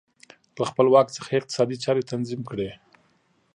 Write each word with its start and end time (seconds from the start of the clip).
له 0.59 0.63
خپل 0.69 0.85
واک 0.89 1.07
څخه 1.17 1.29
یې 1.31 1.39
اقتصادي 1.39 1.77
چارې 1.83 2.07
تنظیم 2.11 2.41
کړې 2.49 2.69